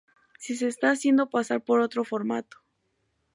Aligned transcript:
Si 0.39 0.55
se 0.55 0.67
está 0.67 0.89
haciendo 0.89 1.29
pasar 1.29 1.63
por 1.63 1.79
otro 1.79 2.03
formato. 2.03 2.57